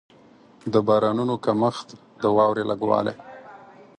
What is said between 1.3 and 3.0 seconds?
کمښت، د واورې لږ